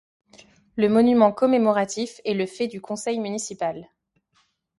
Le 0.77 0.89
monument 0.89 1.31
commémoratif 1.31 2.21
est 2.25 2.33
le 2.33 2.47
fait 2.47 2.65
du 2.67 2.81
conseil 2.81 3.19
municipal. 3.19 3.87